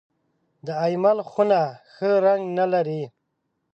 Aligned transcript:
د 0.65 0.67
اېمل 0.83 1.17
خونه 1.29 1.59
ښه 1.93 2.11
رنګ 2.25 2.43
نه 2.57 2.65
لري. 2.73 3.03